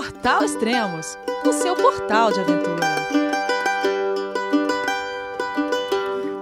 [0.00, 2.86] Portal Extremos, o seu portal de aventura.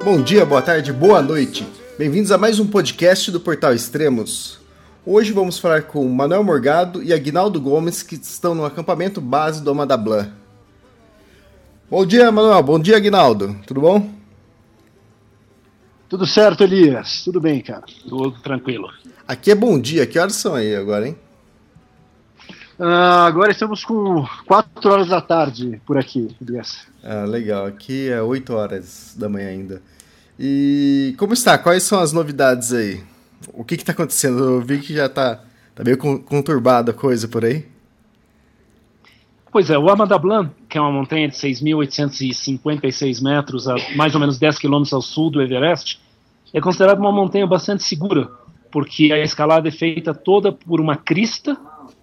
[0.04, 1.66] Bom dia, boa tarde, boa noite.
[1.98, 4.60] Bem-vindos a mais um podcast do Portal Extremos.
[5.04, 9.72] Hoje vamos falar com Manuel Morgado e Aguinaldo Gomes, que estão no acampamento base do
[9.72, 10.30] Amadablan.
[11.90, 12.62] Bom dia, Manuel.
[12.62, 13.58] Bom dia, Aguinaldo.
[13.66, 14.08] Tudo bom?
[16.08, 17.24] Tudo certo, Elias.
[17.24, 17.82] Tudo bem, cara.
[18.08, 18.88] Tudo tranquilo.
[19.26, 20.06] Aqui é bom dia.
[20.06, 21.16] Que horas são aí agora, hein?
[22.78, 26.86] Uh, agora estamos com 4 horas da tarde por aqui, Elias.
[27.02, 27.66] Ah, legal.
[27.66, 29.82] Aqui é 8 horas da manhã ainda.
[30.38, 31.58] E como está?
[31.58, 33.02] Quais são as novidades aí?
[33.52, 34.44] O que está acontecendo?
[34.44, 35.40] Eu vi que já está
[35.74, 37.66] tá meio conturbada a coisa por aí.
[39.50, 44.38] Pois é, o Amadablan, que é uma montanha de 6.856 metros, a mais ou menos
[44.38, 46.00] 10 quilômetros ao sul do Everest,
[46.54, 48.30] é considerado uma montanha bastante segura,
[48.70, 51.56] porque a escalada é feita toda por uma crista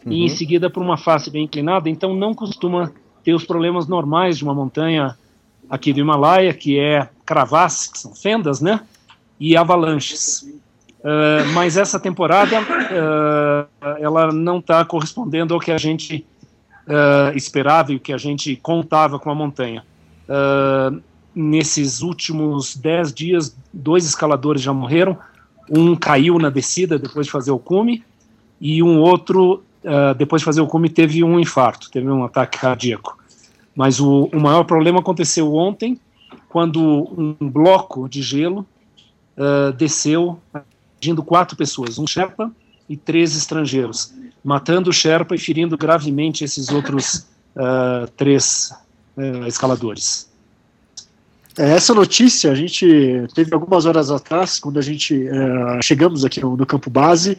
[0.05, 0.11] uhum.
[0.11, 0.29] e em uhum.
[0.29, 2.91] seguida por uma face bem inclinada, então não costuma
[3.23, 5.17] ter os problemas normais de uma montanha
[5.69, 8.81] aqui do Himalaia, que é cravasses, que são fendas, né?
[9.39, 10.47] E avalanches.
[11.05, 13.67] Uh, mas essa temporada uh,
[13.99, 16.25] ela não está correspondendo ao que a gente
[16.87, 19.83] uh, esperava e o que a gente contava com a montanha.
[21.35, 25.17] nesses últimos dez dias, dois escaladores já morreram.
[25.69, 28.03] Um caiu na descida depois de fazer o cume
[28.59, 29.63] e um outro,
[30.17, 33.17] depois de fazer o cume, teve um infarto, teve um ataque cardíaco.
[33.75, 35.99] Mas o, o maior problema aconteceu ontem,
[36.47, 36.81] quando
[37.39, 38.65] um bloco de gelo
[39.37, 40.39] uh, desceu,
[40.97, 42.51] atingindo quatro pessoas, um Sherpa
[42.87, 48.73] e três estrangeiros, matando o Sherpa e ferindo gravemente esses outros uh, três
[49.17, 50.29] uh, escaladores.
[51.57, 56.41] É, essa notícia a gente teve algumas horas atrás, quando a gente uh, chegamos aqui
[56.41, 57.37] no, no, campo base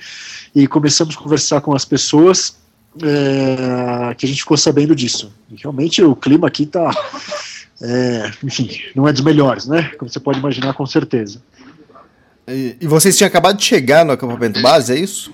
[0.55, 2.57] e começamos a conversar com as pessoas,
[2.97, 5.33] uh, que a gente ficou sabendo disso.
[5.51, 6.91] E realmente o clima aqui está
[7.83, 9.93] é, enfim, não é dos melhores, né?
[9.99, 11.43] Como você pode imaginar, com certeza.
[12.49, 15.33] E, e vocês tinham acabado de chegar no acampamento base, é isso?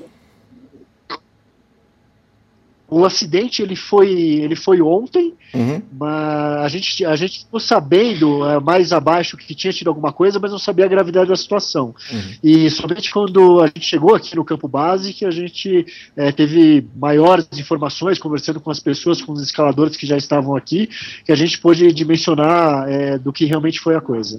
[2.94, 5.80] O acidente ele foi, ele foi ontem, uhum.
[5.98, 10.38] mas a gente, a gente ficou sabendo é, mais abaixo que tinha tido alguma coisa,
[10.38, 11.94] mas não sabia a gravidade da situação.
[12.12, 12.34] Uhum.
[12.44, 16.86] E somente quando a gente chegou aqui no campo base que a gente é, teve
[16.94, 20.90] maiores informações, conversando com as pessoas, com os escaladores que já estavam aqui,
[21.24, 24.38] que a gente pôde dimensionar é, do que realmente foi a coisa.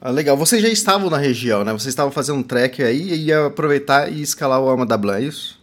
[0.00, 0.36] Ah, legal.
[0.36, 1.72] Vocês já estavam na região, né?
[1.72, 5.22] Vocês estavam fazendo um trek aí e ia aproveitar e escalar o Ama da Blanc,
[5.22, 5.57] é isso?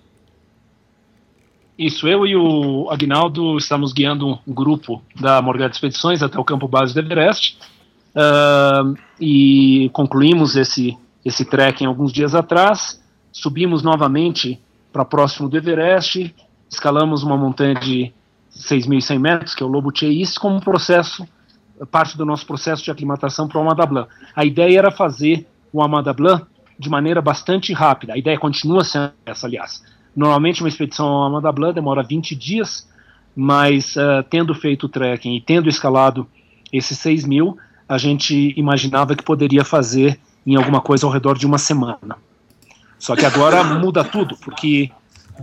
[1.78, 6.70] Isso, eu e o Agnaldo estamos guiando um grupo da Morgado Expedições até o campo
[6.70, 7.58] base do Everest
[8.16, 13.04] uh, e concluímos esse, esse trekking alguns dias atrás.
[13.30, 14.58] Subimos novamente
[14.94, 16.34] para próximo do Everest,
[16.70, 18.14] escalamos uma montanha de
[18.56, 21.28] 6.100 metros, que é o Lobo isso como processo,
[21.92, 24.10] parte do nosso processo de aclimatação para o Amada Blanc.
[24.34, 26.46] A ideia era fazer o Amada Blanc
[26.80, 29.84] de maneira bastante rápida, a ideia continua sendo essa, aliás
[30.16, 32.88] Normalmente uma expedição ao Amanda Blanc demora 20 dias,
[33.36, 36.28] mas uh, tendo feito o trekking e tendo escalado
[36.72, 41.46] esses 6 mil, a gente imaginava que poderia fazer em alguma coisa ao redor de
[41.46, 42.18] uma semana.
[42.98, 44.90] Só que agora muda tudo, porque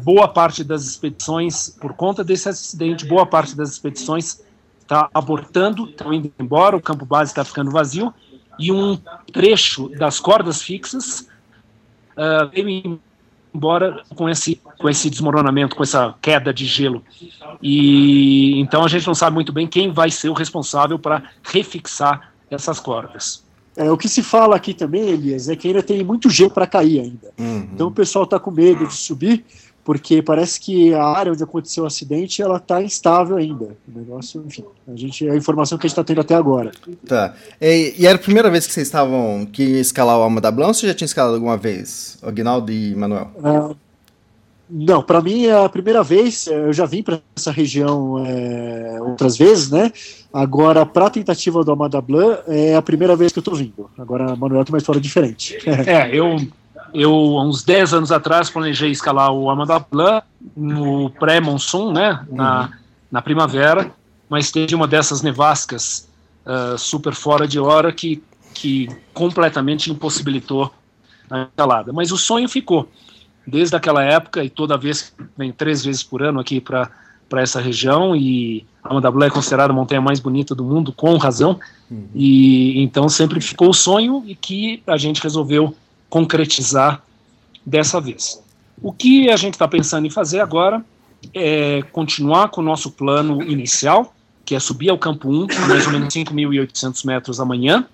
[0.02, 4.40] boa parte das expedições, por conta desse acidente, boa parte das expedições
[4.80, 8.12] está abortando, estão indo embora, o campo base está ficando vazio,
[8.58, 8.98] e um
[9.32, 11.28] trecho das cordas fixas
[12.16, 13.00] uh, veio
[13.54, 17.02] embora com esse, com esse desmoronamento, com essa queda de gelo.
[17.62, 22.32] E então a gente não sabe muito bem quem vai ser o responsável para refixar
[22.50, 23.44] essas cordas.
[23.76, 26.66] É, o que se fala aqui também, Elias, é que ainda tem muito gelo para
[26.66, 27.32] cair ainda.
[27.38, 27.68] Uhum.
[27.72, 29.44] Então o pessoal está com medo de subir,
[29.84, 33.76] porque parece que a área onde aconteceu o acidente ela está instável ainda.
[33.88, 36.70] O negócio, enfim, a gente a informação que a gente está tendo até agora.
[37.06, 37.34] Tá.
[37.60, 40.68] E, e, era a primeira vez que vocês estavam que escalar o Alma da Blanc
[40.68, 43.30] ou você já tinha escalado alguma vez, Aguinaldo e Manuel?
[43.42, 43.74] É,
[44.74, 46.46] não, para mim é a primeira vez.
[46.46, 49.92] É, eu já vim para essa região é, outras vezes, né?
[50.32, 53.90] Agora, para a tentativa do Amada Blanc, é a primeira vez que eu estou vindo.
[53.98, 55.58] Agora, Manuel tem uma história diferente.
[55.86, 56.36] É, eu
[56.94, 60.22] eu, há uns 10 anos atrás, planejei escalar o Amadaplan
[60.56, 62.68] no pré-monsoon, né, na, uhum.
[63.10, 63.92] na primavera,
[64.28, 66.08] mas teve uma dessas nevascas
[66.46, 68.22] uh, super fora de hora que,
[68.54, 70.72] que completamente impossibilitou
[71.30, 71.92] a escalada.
[71.92, 72.88] Mas o sonho ficou.
[73.46, 76.90] Desde aquela época, e toda vez, vem três vezes por ano aqui para
[77.36, 81.58] essa região, e a Amadablan é considerada a montanha mais bonita do mundo, com razão,
[81.90, 82.06] uhum.
[82.14, 85.74] e então sempre ficou o sonho e que a gente resolveu
[86.12, 87.02] concretizar
[87.64, 88.44] dessa vez.
[88.82, 90.84] O que a gente está pensando em fazer agora
[91.32, 94.14] é continuar com o nosso plano inicial,
[94.44, 97.86] que é subir ao campo 1, mais ou menos 5.800 metros amanhã.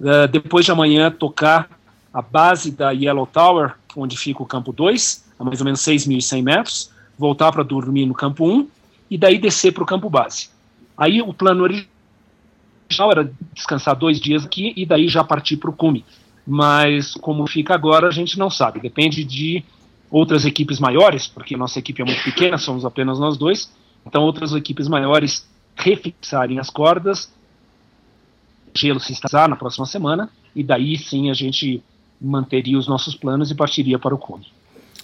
[0.00, 1.68] Uh, depois de amanhã, tocar
[2.12, 6.40] a base da Yellow Tower, onde fica o campo 2, a mais ou menos 6.100
[6.40, 8.68] metros, voltar para dormir no campo 1
[9.10, 10.50] e daí descer para o campo base.
[10.96, 15.72] Aí o plano original era descansar dois dias aqui e daí já partir para o
[15.72, 16.04] cume.
[16.46, 18.80] Mas como fica agora, a gente não sabe.
[18.80, 19.64] Depende de
[20.10, 23.70] outras equipes maiores, porque nossa equipe é muito pequena, somos apenas nós dois.
[24.06, 25.46] Então outras equipes maiores
[25.76, 27.30] refixarem as cordas,
[28.74, 31.82] gelo se estabilizar na próxima semana e daí sim a gente
[32.20, 34.46] manteria os nossos planos e partiria para o cume.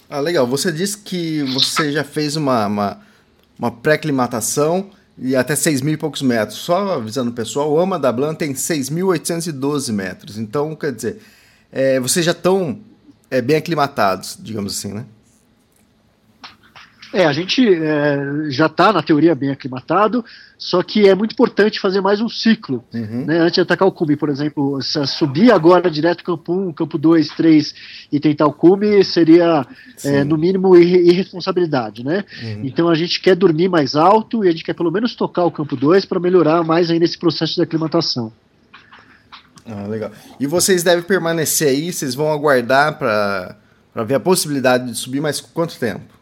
[0.09, 0.45] Ah, legal.
[0.47, 2.99] Você disse que você já fez uma, uma,
[3.57, 4.89] uma pré-climatação
[5.21, 6.57] e até 6 mil e poucos metros.
[6.57, 10.37] Só avisando o pessoal, o Ama da Blan tem 6.812 metros.
[10.39, 11.21] Então, quer dizer,
[11.71, 12.79] é, vocês já estão
[13.29, 15.05] é, bem aclimatados, digamos assim, né?
[17.13, 20.23] É, a gente é, já está, na teoria, bem aclimatado,
[20.57, 22.83] só que é muito importante fazer mais um ciclo.
[22.93, 23.25] Uhum.
[23.25, 23.39] Né?
[23.39, 27.75] Antes de atacar o cume, por exemplo, subir agora direto campo 1, campo 2, 3
[28.11, 29.65] e tentar o cume seria,
[30.05, 32.03] é, no mínimo, irresponsabilidade.
[32.03, 32.23] Né?
[32.41, 32.61] Uhum.
[32.63, 35.51] Então a gente quer dormir mais alto e a gente quer pelo menos tocar o
[35.51, 38.31] campo 2 para melhorar mais ainda esse processo de aclimatação.
[39.65, 40.11] Ah, legal.
[40.39, 45.41] E vocês devem permanecer aí, vocês vão aguardar para ver a possibilidade de subir mais
[45.41, 46.20] quanto tempo?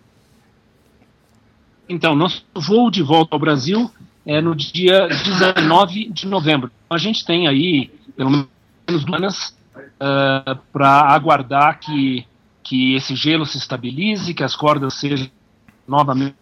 [1.89, 3.91] Então, nosso voo de volta ao Brasil
[4.25, 6.71] é no dia 19 de novembro.
[6.87, 12.25] A gente tem aí, pelo menos, planos uh, para aguardar que,
[12.63, 15.27] que esse gelo se estabilize, que as cordas sejam
[15.87, 16.35] novamente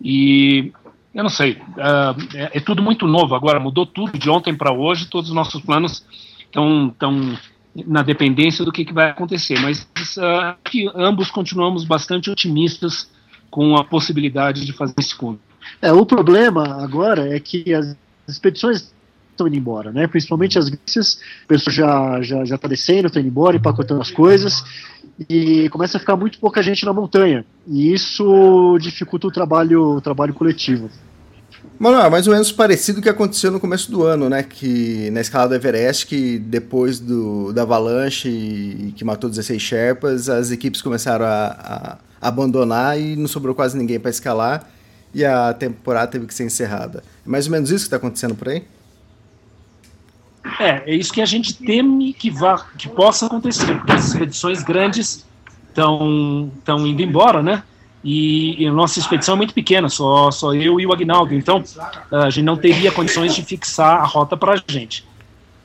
[0.00, 0.72] e
[1.12, 4.72] eu não sei, uh, é, é, tudo muito novo agora, mudou tudo de ontem para
[4.72, 6.04] hoje, todos os nossos planos
[6.40, 7.38] estão tão
[7.86, 9.82] na dependência do que, que vai acontecer, mas
[10.16, 10.56] uh,
[10.94, 13.10] ambos continuamos bastante otimistas
[13.54, 15.38] com a possibilidade de fazer esse cume.
[15.80, 17.94] É, o problema agora é que as
[18.26, 18.92] expedições
[19.30, 20.08] estão indo embora, né?
[20.08, 24.10] Principalmente as Grécias, o pessoal já já já está descendo, está indo embora, empacotando as
[24.10, 24.64] coisas
[25.30, 30.00] e começa a ficar muito pouca gente na montanha e isso dificulta o trabalho o
[30.00, 30.90] trabalho coletivo.
[31.78, 34.42] Mano, é mais ou menos parecido com o que aconteceu no começo do ano, né?
[34.42, 40.28] Que na escala do Everest, que depois do, da avalanche e, que matou 16 Sherpas,
[40.28, 41.98] as equipes começaram a, a
[42.28, 44.68] abandonar e não sobrou quase ninguém para escalar
[45.14, 47.04] e a temporada teve que ser encerrada.
[47.24, 48.64] É mais ou menos isso que está acontecendo por aí?
[50.58, 54.62] É, é isso que a gente teme que, vá, que possa acontecer, porque as expedições
[54.62, 55.24] grandes
[55.68, 56.50] estão
[56.86, 57.62] indo embora, né?
[58.04, 61.64] e, e, a nossa expedição é muito pequena, só, só eu e o Agnaldo, então
[62.10, 65.06] a gente não teria condições de fixar a rota para a gente.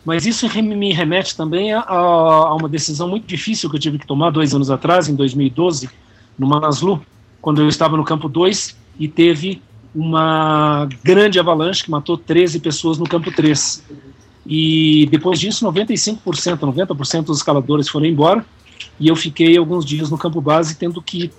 [0.06, 4.08] Mas isso me remete também a, a, uma decisão muito difícil que eu tive que
[4.08, 5.90] tomar dois anos atrás, em 2012,
[6.40, 7.02] no Manaslu,
[7.42, 9.62] quando eu estava no campo 2 e teve
[9.94, 13.84] uma grande avalanche que matou 13 pessoas no campo 3.
[14.46, 16.22] E depois disso, 95%,
[16.60, 18.46] 90% dos escaladores foram embora
[19.00, 21.32] e eu fiquei alguns dias no campo base tendo que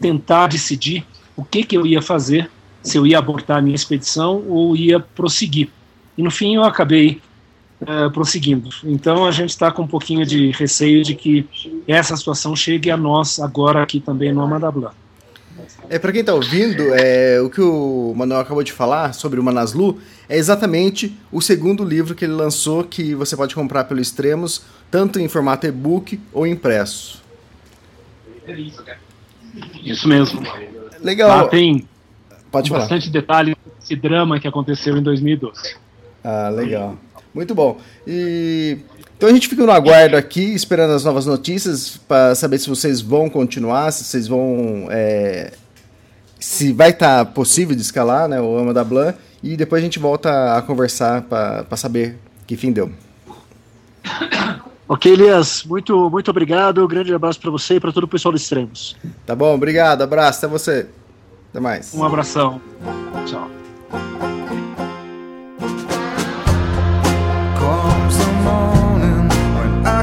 [0.00, 1.04] tentar decidir
[1.36, 2.50] o que, que eu ia fazer,
[2.82, 5.68] se eu ia abortar a minha expedição ou ia prosseguir.
[6.18, 7.20] E no fim eu acabei
[7.82, 8.68] uh, prosseguindo.
[8.84, 11.46] Então a gente está com um pouquinho de receio de que
[11.86, 14.90] essa situação chegue a nós agora aqui também no Amadablan.
[15.88, 19.42] É, para quem está ouvindo, é, o que o Manuel acabou de falar sobre o
[19.42, 19.98] Manaslu
[20.28, 25.20] é exatamente o segundo livro que ele lançou que você pode comprar pelo Extremos, tanto
[25.20, 27.22] em formato e-book ou impresso.
[29.84, 30.42] Isso, mesmo.
[31.00, 31.28] Legal.
[31.28, 31.86] Lá tem
[32.50, 33.12] Pode bastante falar.
[33.12, 35.76] detalhe desse drama que aconteceu em 2012.
[36.24, 36.96] Ah, legal.
[37.34, 37.78] Muito bom.
[38.06, 38.78] E
[39.16, 43.00] então a gente fica no aguardo aqui, esperando as novas notícias para saber se vocês
[43.00, 44.88] vão continuar, se vocês vão.
[44.90, 45.52] É,
[46.40, 49.16] se vai estar tá possível de escalar né, o Ama da Blanc.
[49.40, 52.90] E depois a gente volta a conversar para saber que fim deu.
[54.88, 56.84] Ok, Elias, muito, muito obrigado.
[56.84, 58.96] Um grande abraço para você e para todo o pessoal do Extremos.
[59.24, 60.02] Tá bom, obrigado.
[60.02, 60.86] Abraço, até você.
[61.50, 61.94] Até mais.
[61.94, 62.60] Um abração.
[63.24, 64.41] Tchau.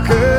[0.09, 0.38] girl.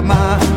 [0.00, 0.51] my